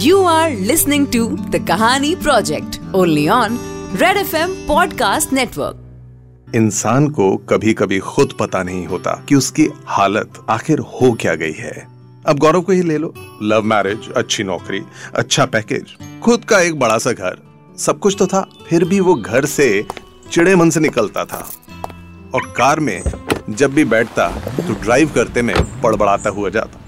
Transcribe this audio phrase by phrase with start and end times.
[0.00, 1.22] You are listening to
[1.52, 3.56] the Kahani Project, only on
[4.00, 5.74] Red FM Podcast Network.
[6.54, 11.52] इंसान को कभी कभी खुद पता नहीं होता कि उसकी हालत आखिर हो क्या गई
[11.52, 11.86] है।
[12.26, 14.80] अब गौरव को ही ले लो। लव मैरिज अच्छी नौकरी
[15.14, 17.38] अच्छा पैकेज खुद का एक बड़ा सा घर।
[17.78, 19.86] सब कुछ तो था, फिर भी वो घर से
[20.32, 21.50] चिड़े मन से निकलता था।
[22.34, 23.02] और कार में
[23.50, 24.28] जब भी बैठता
[24.66, 26.80] तो ड्राइव करते में पड़बड़ाता हुआ जाता।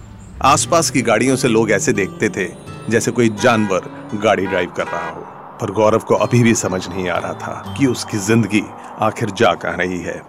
[0.43, 3.89] आसपास की गाड़ियों से लोग ऐसे देखते थे जैसे कोई जानवर
[4.23, 5.21] गाड़ी ड्राइव कर रहा हो।
[5.61, 8.63] पर गौरव को अभी भी समझ नहीं आ रहा था कि उसकी ज़िंदगी
[9.01, 10.21] आखिर जा कह रही है।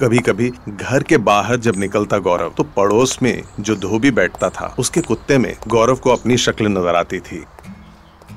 [0.00, 4.74] कभी कभी घर के बाहर जब निकलता गौरव तो पड़ोस में जो धोबी बैठता था,
[4.78, 7.44] उसके कुत्ते में गौरव को अपनी शक्ल नज़र आती थी।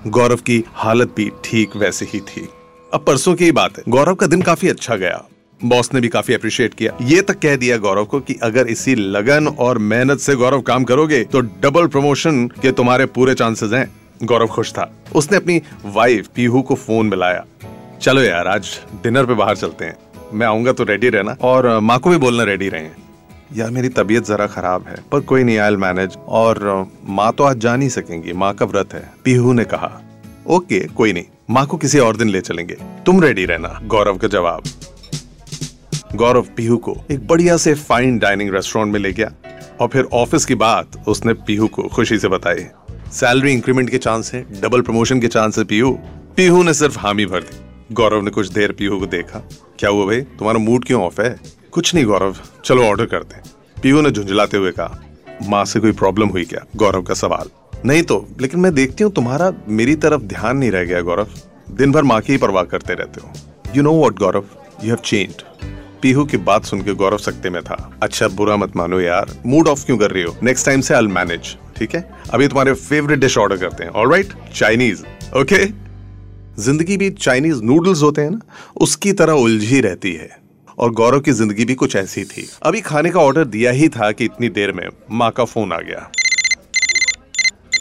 [0.08, 2.48] गौरव की हालत भी ठीक वैसे ही थी।
[2.92, 5.24] अब परसों की बात है गौरव का दिन काफ़ी अच्छा गया।
[5.62, 8.96] बॉस ने भी काफ़ी अप्रिशिएट किया। ये तक कह दिया गौरव को कि अगर इसी
[8.96, 13.90] लगन और मेहनत से गौरव काम करोगे तो डबल प्रमोशन के तुम्हारे पूरे चांसेस हैं।
[14.24, 17.44] गौरव खुश था। उसने अपनी वाइफ पीहू को फ़ोन मिलाया।
[18.02, 18.70] चलो यार, आज
[19.04, 19.98] डिनर पे बाहर चलते हैं।
[20.34, 22.90] मैं आऊँगा तो रेडी रहना। और माँ को भी बोलना रेडी रहे।
[23.56, 27.58] यार, मेरी तबीयत जरा खराब है, पर कोई नहीं आयल मैनेज और माँ तो आज
[27.58, 29.92] जा नहीं सकेंगी, माँ का व्रत है, पीहू ने कहा।
[30.48, 34.28] ओके, कोई नहीं, माँ को किसी और दिन ले चलेंगे। तुम रेडी रहना, गौरव का
[34.28, 34.64] जवाब।
[36.18, 39.32] गौरव पीहू को एक बढ़िया से फाइन डाइनिंग रेस्टोरेंट में ले गया
[39.82, 42.66] और फिर ऑफ़िस की बात उसने पीहू को खुशी से बताई।
[43.12, 45.92] सैलरी इंक्रीमेंट के चांस है डबल प्रमोशन के चांस है पीहू।
[46.38, 49.40] पीहू ने सिर्फ़ हामी भर दी। गौरव ने कुछ देर पीहू को देखा।
[49.80, 50.22] क्या हुआ भाई?
[50.22, 51.36] तुम्हारा मूड क्यों ऑफ़ है?
[51.72, 53.42] कुछ नहीं गौरव। चलो ऑर्डर करते
[53.82, 55.02] पीहू ने झुंझलाते हुए कहा,
[55.48, 56.66] माँ से कोई प्रॉब्लम हुई क्या?
[56.76, 57.50] गौरव का सवाल।
[57.86, 61.28] नहीं तो लेकिन मैं देखती हूँ तुम्हारा मेरी तरफ़ ध्यान नहीं रह गया गौरव।
[61.72, 63.32] दिन भर माँ की ही परवाह करते रहते हो।
[63.76, 64.46] You know what Gaurav?
[64.84, 65.42] You have changed
[66.02, 69.68] Pihu की बात सुन के गौरव सकते में था। अच्छा बुरा मत मानो यार। मूड
[69.68, 70.36] ऑफ़ क्यों कर रही हो?
[70.44, 72.02] नेक्स्ट टाइम से आई मैनेज ठीक है?
[72.34, 75.04] अभी तुम्हारे फेवरेट डिश ऑर्डर करते हैं ऑल राइट चाइनीज़
[75.38, 75.66] ओके
[76.62, 78.40] ज़िंदगी भी चाइनीज़ नूडल्स होते हैं ना,
[78.82, 80.30] उसकी तरह उलझी रहती है।
[80.78, 84.12] और गौरव की ज़िंदगी भी कुछ ऐसी थी। अभी खाने का ऑर्डर दिया ही था
[84.12, 86.10] कि इतनी देर में माँ का फ़ोन आ गया।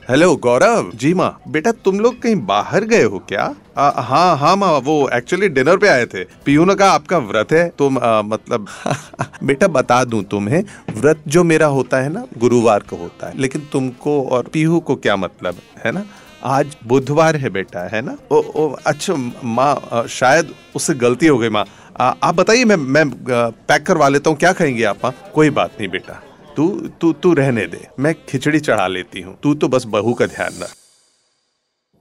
[0.09, 3.45] हेलो गौरव जी माँ। बेटा तुम लोग कहीं बाहर गए हो क्या?
[3.79, 7.53] आ, हाँ हाँ माँ वो एक्चुअली डिनर पे आए थे। पीयू ने कहा आपका व्रत
[7.53, 8.67] है तुम आ, मतलब
[9.43, 10.63] बेटा बता दूँ तुम्हें
[10.97, 14.97] व्रत जो मेरा होता है ना गुरुवार को होता है। लेकिन तुमको और पीहू को
[14.97, 16.05] क्या मतलब है ना?
[16.45, 18.17] आज बुधवार है बेटा है ना?
[18.31, 21.65] ओ, ओ अच्छा माँ शायद उससे गलती हो गई माँ।
[22.01, 25.15] आप बताइए मैं मैं पैक करवा लेता हूँ क्या कहेंगे आप माँ?
[25.35, 26.23] कोई बात नहीं बेटा।
[26.57, 26.69] तू
[27.01, 30.63] तू तू रहने दे। मैं खिचड़ी चढ़ा लेती हूँ। तू तो बस बहू का ध्यान
[30.63, 30.75] रख।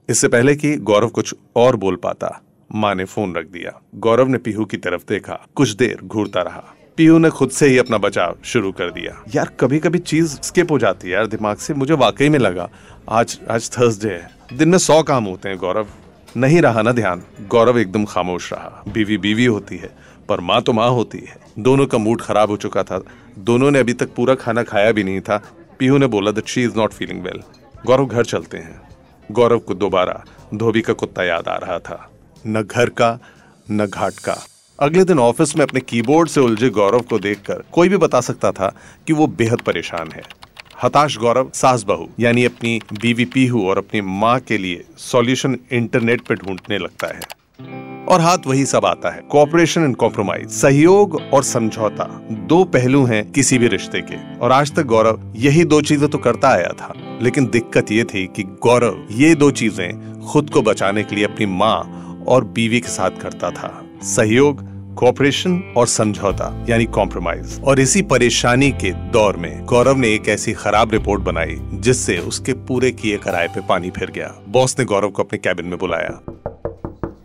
[0.08, 2.40] इससे पहले कि गौरव कुछ और बोल पाता,
[2.70, 6.64] माँ ने फ़ोन रख दिया। गौरव ने पीहू की तरफ़ देखा। कुछ देर घूरता रहा।
[6.96, 10.70] पीहू ने खुद से ही अपना बचाव शुरू कर दिया। यार कभी कभी चीज़ स्किप
[10.70, 12.68] हो जाती है यार दिमाग से। मुझे वाकई में लगा,
[13.08, 15.86] आज आज थर्सडे है। दिन में सौ काम होते हैं, गौरव।
[16.36, 19.90] नहीं रहा ना ध्यान। गौरव एकदम खामोश रहा। बीवी बीवी होती है,
[20.28, 23.02] पर माँ तो माँ होती है। दोनों का मूड खराब हो चुका था।
[23.38, 25.42] दोनों ने अभी तक पूरा खाना खाया भी नहीं था।
[25.78, 27.40] पीहू ने बोला that she is not feeling well
[27.86, 28.80] Gaurav घर चलते हैं।
[29.32, 32.10] गौरव को दोबारा धोबी का कुत्ता याद आ रहा था।
[32.46, 33.18] न घर का,
[33.70, 34.36] न घाट का।
[34.80, 38.52] अगले दिन ऑफ़िस में अपने कीबोर्ड से उलझे गौरव को देखकर कोई भी बता सकता
[38.52, 38.74] था
[39.06, 40.22] कि वो बेहद परेशान है।
[40.76, 46.20] हताश गौरव, सास बहू, यानी अपनी बीवी पीहू और अपनी माँ के लिए सॉल्यूशन इंटरनेट
[46.20, 47.20] पे ढूँढने लगता है।
[48.06, 52.04] और हाथ वही सब आता है। कॉपरेशन एंड कॉम्प्रोमाइज सहयोग और समझौता,
[52.48, 56.18] दो पहलू हैं किसी भी रिश्ते के। और आज तक गौरव यही दो चीज़ें तो
[56.18, 56.92] करता आया था,
[57.22, 61.46] लेकिन दिक्कत ये थी कि गौरव ये दो चीज़ें खुद को बचाने के लिए अपनी
[61.46, 63.72] माँ और बीवी के साथ करता था।
[64.02, 64.64] सहयोग
[64.96, 70.52] कॉपरेशन और समझौता, यानी कॉम्प्रोमाइज और इसी परेशानी के दौर में, गौरव ने एक ऐसी
[70.52, 75.08] खराब रिपोर्ट बनाई, जिससे उसके पूरे किए कराए पे पानी फिर गया। बॉस ने गौरव
[75.08, 76.20] को अपने कैबिन में बुलाया।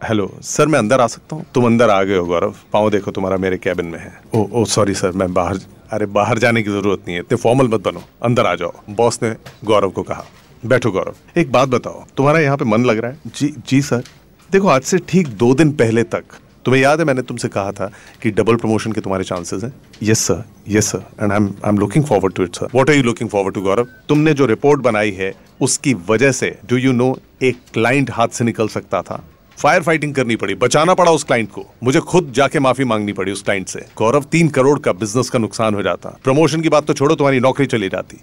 [0.10, 1.46] हेलो सर मैं अंदर आ सकता हूँ?
[1.56, 4.66] तुम अंदर आ गए हो, गौरव। पाओ देखो, तुम्हारा मेरे कैबिन में है। ओ ओ
[4.66, 5.60] सॉरी सर मैं बाहर,
[5.92, 9.20] अरे, बाहर जाने की ज़रूरत नहीं है। इतने फॉर्मल मत बनो। अंदर आ जाओ। बॉस
[9.24, 10.26] ने गौरव को कहा।
[10.66, 13.18] बैठो, गौरव। एक बात बताओ, तुम्हारा यहाँ पे मन लग रहा है?
[13.36, 14.04] जी जी सर
[14.52, 16.24] देखो, आज से ठीक दो दिन पहले तक
[16.66, 17.90] तुम्हें याद है मैंने तुमसे कहा था
[18.22, 19.74] कि डबल प्रमोशन के तुम्हारे चांसेस हैं?
[20.04, 22.90] Yes sir yes sir and I am I am looking forward to it sir what
[22.90, 26.78] are you looking forward to Gaurav तुमने जो रिपोर्ट बनाई है, उसकी वजह से डू
[26.78, 29.24] यू नो एक क्लाइंट हाथ से निकल सकता था?
[29.58, 33.32] फायर फाइटिंग करनी पड़ी, बचाना पड़ा उस क्लाइंट को। मुझे खुद जाके माफ़ी मांगनी पड़ी
[33.32, 36.86] उस क्लाइंट से। गौरव तीन करोड़ का बिज़नेस का नुकसान हो जाता। प्रमोशन की बात
[36.86, 38.18] तो छोड़ो, तुम्हारी नौकरी चली जाती।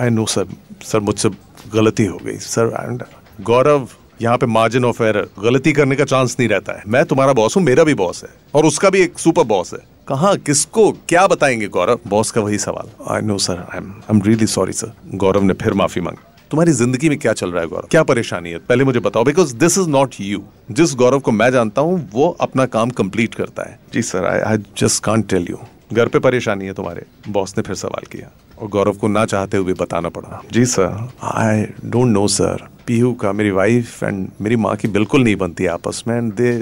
[0.00, 0.46] आई नो सर
[0.82, 1.28] सर मुझसे
[1.74, 3.02] गलती हो गई सर एंड
[3.42, 3.88] गौरव
[4.22, 7.56] यहाँ पे मार्जिन ऑफ़ एरर गलती करने का चांस नहीं रहता है। मैं तुम्हारा बॉस
[7.56, 9.78] हूँ, मेरा भी बॉस है, और उसका भी एक सुपर बॉस है।
[10.08, 11.98] कहा, किसको, क्या बताएँगे, गौरव?
[12.08, 13.78] बॉस का वही सवाल। I know sir I
[14.10, 17.62] am really sorry sir Gaurav ने फिर माफ़ी मांगी। तुम्हारी ज़िंदगी में क्या चल रहा
[17.62, 17.88] है, गौरव?
[17.90, 18.58] क्या परेशानी है?
[18.58, 22.28] पहले मुझे बताओ because this is not you जिस गौरव को मैं जानता हूँ, वो
[22.40, 25.58] अपना काम कंप्लीट करता है। जी sir I I just can't tell you
[25.92, 28.30] घर पे परेशानी है तुम्हारे। बॉस ने फिर सवाल किया।
[28.62, 33.12] और गौरव को ना चाहते हुए बताना पड़ा। जी sir I don't know sir Pihu
[33.14, 36.52] का, मेरी वाइफ एंड मेरी माँ की बिल्कुल नहीं बनती आपस में एंड दे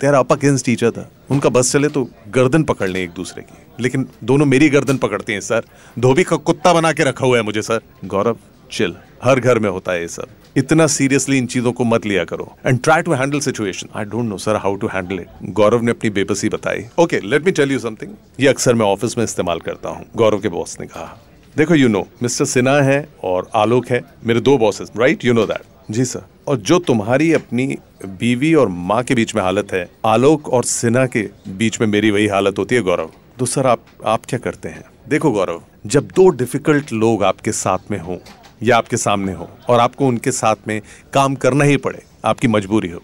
[0.00, 2.02] तेरा अप अगेंस्ट टीचर था उनका बस चले तो
[2.34, 5.64] गर्दन पकड़ लें एक दूसरे की। लेकिन दोनों मेरी गर्दन पकड़ते हैं सर
[5.96, 8.36] धोबी का कुत्ता बना के रखा हुआ है मुझे सर गौरव
[8.72, 12.24] चिल हर घर में होता है ये सब इतना सीरियसली इन चीज़ों को मत लिया
[12.24, 12.50] करो.
[12.66, 15.90] And try to handle situation I don't know sir how to handle it Gaurav ने
[15.90, 16.84] अपनी बेबसी बताई.
[16.98, 20.06] Okay let me tell you something ये अक्सर मैं ऑफ़िस में इस्तेमाल करता हूँ.
[20.16, 21.18] गौरव के बॉस ने कहा
[21.56, 25.46] देखो यू नो मिस्टर सिन्हा है और आलोक है मेरे दो bosses right you know
[25.46, 27.66] that ji sir और जो तुम्हारी अपनी
[28.04, 32.10] बीवी और माँ के बीच में हालत है आलोक और सिन्हा के बीच में मेरी
[32.10, 34.84] वही हालत होती है गौरव। तो सर आप आप क्या करते हैं?
[35.08, 38.18] देखो गौरव जब दो डिफ़िकल्ट लोग आपके साथ में हों
[38.62, 40.80] या आपके सामने हो और आपको उनके साथ में
[41.12, 43.02] काम करना ही पड़े आपकी मजबूरी हो।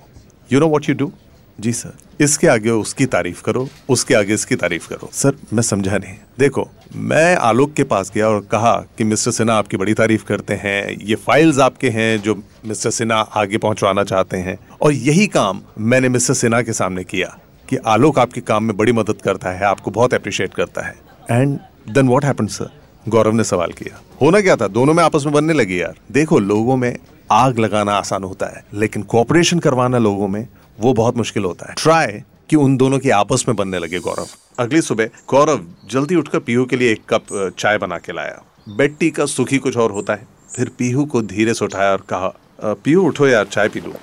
[0.52, 1.12] You know what you do
[1.60, 5.98] ji sir इसके आगे उसकी तारीफ़ करो, उसके आगे इसकी तारीफ़ करो। सर, मैं समझा
[5.98, 10.24] नहीं। देखो, मैं आलोक के पास गया और कहा कि मिस्टर सिन्हा आपकी बड़ी तारीफ़
[10.24, 15.26] करते हैं। ये फाइल्स आपके हैं जो मिस्टर सिन्हा आगे पहुंचवाना चाहते हैं। और यही
[15.26, 19.50] काम मैंने मिस्टर सिन्हा के सामने किया कि आलोक आपके काम में बड़ी मदद करता
[19.50, 20.94] है, आपको बहुत अप्रिशिएट करता है।
[21.30, 21.58] And
[21.88, 22.70] then what happen sir
[23.08, 24.69] Gaurav ने सवाल किया। होना क्या था?
[24.69, 26.96] दोनों में आपस में बनने लगी यार। देखो, लोगों में
[27.30, 30.48] आग लगाना आसान होता है, लेकिन कोऑपरेशन करवाना लोगों में
[30.78, 34.26] वो बहुत मुश्किल होता है। ट्राई कि उन दोनों की आपस में बनने लगे, गौरव।
[34.58, 38.96] अगली सुबह, गौरव जल्दी उठकर पीहू के लिए एक कप चाय बना के लाया। बेड
[38.99, 40.26] टी का सुखी कुछ और होता है।
[40.56, 43.94] फिर पीहू को धीरे से उठाया और कहा पीहू, उठो यार, चाय पी लो।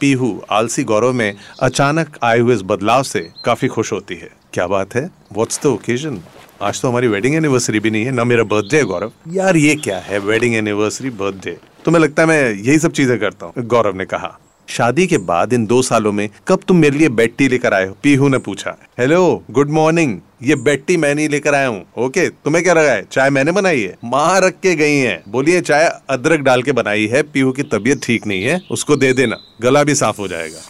[0.00, 4.66] पीहू, आलसी गौरव में अचानक आए हुए इस बदलाव से काफ़ी खुश होती है। क्या
[4.66, 5.04] बात है?
[5.32, 6.20] व्हाट्स द ओकेजन
[6.62, 9.74] आज तो हमारी वेडिंग एनिवर्सरी भी नहीं है, ना मेरा बर्थडे है, गौरव। यार ये
[9.76, 13.64] क्या है वेडिंग एनिवर्सरी बर्थडे तुम्हें लगता है मैं यही सब चीज़ें करता हूँ?
[13.64, 17.48] गौरव ने कहा। शादी के बाद इन दो सालों में कब तुम मेरे लिए बेट्टी
[17.48, 17.96] लेकर आए हो?
[18.02, 22.64] पीहू ने पूछा। हेलो गुड मॉर्निंग ये बेट्टी मैं नहीं लेकर आया हूँ। ओके तुम्हें
[22.64, 23.06] क्या लगा है?
[23.12, 23.96] चाय मैंने बनाई है?
[24.04, 28.00] माँ रख के गई है। बोलिए, चाय अदरक डाल के बनाई है। पीहू की तबीयत
[28.02, 30.60] ठीक नहीं है। उसको दे देना। गला भी साफ़ हो जाएगा।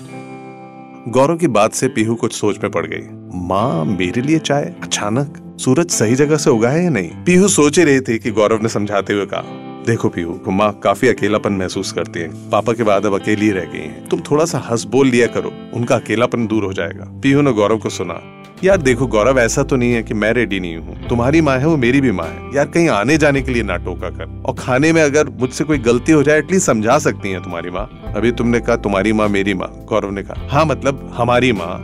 [1.08, 3.02] गौरव की बात से पीहू कुछ सोच में पड़ गई।
[3.48, 4.74] माँ, मेरे लिए चाय?
[4.82, 5.56] अचानक?
[5.60, 7.10] सूरज सही जगह से उगा है या नहीं?
[7.24, 11.08] पीहू सोच ही रही थी कि गौरव ने समझाते हुए कहा। देखो पीहू माँ काफ़ी
[11.08, 14.58] अकेलापन महसूस करती है। पापा के बाद अब अकेली रह गई है। तुम थोड़ा सा
[14.60, 18.20] हंस बोल लिया करो, उनका अकेलापन दूर हो जाएगा। पीहू ने गौरव को सुना,
[18.64, 21.66] यार देखो गौरव, ऐसा तो नहीं है कि मैं रेडी नहीं हूँ। तुम्हारी माँ है,
[21.66, 24.54] वो मेरी भी माँ है। यार कहीं आने जाने के लिए ना टोका कर। और
[24.58, 28.32] खाने में अगर मुझसे कोई गलती हो जाए, एटलीस्ट समझा सकती है तुम्हारी माँ। अभी
[28.32, 31.76] तुमने कहा तुम्हारी माँ मेरी माँ, गौरव ने कहा हाँ मतलब हमारी माँ।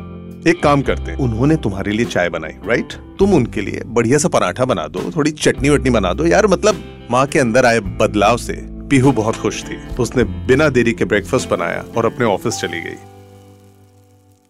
[0.48, 4.28] एक काम करते हैं, उन्होंने तुम्हारे लिए चाय बनाई राइट तुम उनके लिए बढ़िया सा
[4.28, 8.36] पराठा बना दो, थोड़ी चटनी वटनी बना दो। यार मतलब माँ के अंदर आए बदलाव
[8.36, 12.80] से पीहू बहुत खुश थी। उसने बिना देरी के ब्रेकफास्ट बनाया और अपने ऑफ़िस चली
[12.80, 12.94] गई।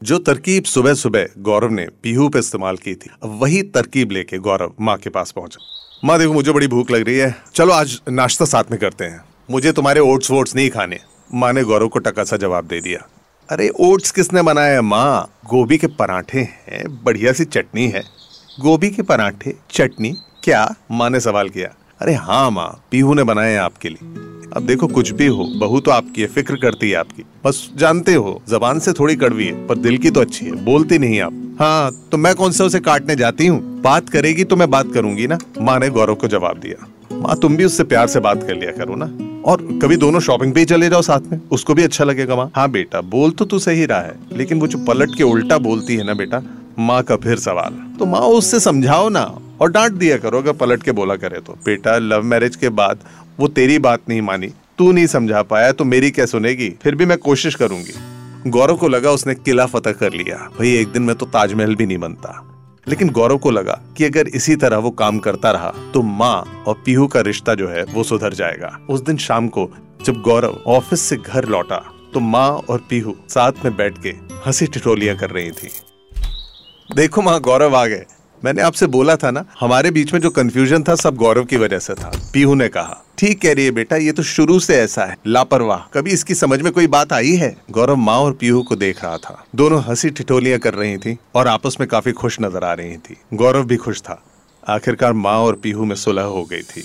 [0.03, 4.75] जो तरकीब सुबह सुबह गौरव ने पीहू पे इस्तेमाल की थी वही तरकीब लेके गौरव
[4.81, 5.65] माँ के पास पहुँचा।
[6.05, 9.25] माँ, देखो, मुझे बड़ी भूख लग रही है। चलो, आज नाश्ता साथ में करते हैं।
[9.51, 10.99] मुझे तुम्हारे ओट्स वोट्स नहीं खाने।
[11.35, 13.09] माँ ने गौरव को टका सा जवाब दे दिया।
[13.51, 15.39] अरे ओट्स किसने बनाया माँ?
[15.47, 18.03] गोभी के पराठे हैं, बढ़िया सी चटनी है।
[18.61, 20.15] गोभी के पराठे, चटनी?
[20.45, 20.75] क्या?
[20.91, 24.09] माँ ने सवाल किया। अरे हाँ माँ, पीहू ने बनाए हैं आपके लिए।
[24.57, 28.15] अब देखो कुछ भी हो, बहू तो आपकी है, फ़िक्र करती है आपकी। बस जानते
[28.15, 31.57] हो, जबान से थोड़ी कड़वी है, पर दिल की तो अच्छी है, बोलती नहीं आप।
[31.61, 33.83] हाँ तो मैं कौन सा उसे काटने जाती हूँ?
[33.83, 35.39] बात करेगी तो मैं बात करूँगी ना?
[35.61, 38.73] माँ ने गौरव को जवाब दिया। माँ, तुम भी उससे प्यार से बात कर लिया
[38.73, 39.07] करो ना।
[39.45, 41.41] और कभी दोनों शॉपिंग पे ही चले जाओ साथ में?
[41.53, 44.67] उसको भी अच्छा लगेगा माँ। हाँ बेटा, बोल तो तू सही रहा है, लेकिन वो
[44.67, 46.43] जो पलट के उल्टा बोलती है ना बेटा,
[46.79, 50.83] माँ का फिर सवाल। तो माँ, उससे समझाओ ना और डांट दिया करो, अगर पलट
[50.83, 52.99] के बोला करे तो। बेटा लव मैरिज के बाद
[53.41, 56.69] वो तेरी बात नहीं मानी, तू नहीं समझा पाया तो मेरी क्या सुनेगी?
[56.83, 60.89] फिर भी मैं कोशिश करूँगी। गौरव को लगा उसने किला फतह कर लिया। भाई, एक
[60.89, 62.41] दिन में तो ताजमहल भी नहीं बनता।
[62.89, 66.83] लेकिन गौरव को लगा कि अगर इसी तरह वो काम करता रहा तो माँ और
[66.85, 69.71] पीहू का रिश्ता जो है, वो सुधर जाएगा। उस दिन शाम को,
[70.05, 71.83] जब गौरव ऑफ़िस से घर लौटा
[72.15, 74.09] तो माँ और पीहू साथ में बैठ के
[74.47, 75.71] हँसी टिटोलियाँ कर रही थी।
[76.97, 78.05] देखो माँ, गौरव आ गए।
[78.45, 81.79] मैंने आपसे बोला था ना, हमारे बीच में जो कंफ्यूजन था सब गौरव की वजह
[81.79, 85.05] से था। पीहू ने कहा, ठीक कह रही है बेटा, ये तो शुरू से ऐसा
[85.05, 87.55] है। लापरवाह, कभी इसकी समझ में कोई बात आई है?
[87.71, 91.49] गौरव माँ और पीहू को देख रहा था। दोनों हँसी ठिठोलियाँ कर रही थी और
[91.49, 94.23] आपस में काफ़ी खुश नज़र आ रही थी। गौरव भी खुश था।
[94.69, 96.83] आखिरकार माँ और पीहू में सुलह हो गई थी।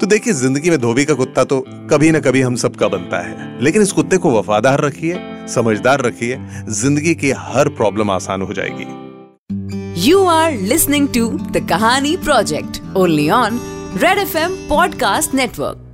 [0.00, 3.62] तो देखिए, ज़िंदगी में धोबी का कुत्ता तो कभी ना कभी हम सबका बनता है।
[3.62, 6.38] लेकिन इस कुत्ते को वफादार रखिए, समझदार रखिए,
[6.74, 9.05] ज़िंदगी की हर प्रॉब्लम आसान हो जाएगी।
[10.06, 13.58] You are listening to The Kahani Project, only on
[13.96, 15.85] Red FM Podcast Network.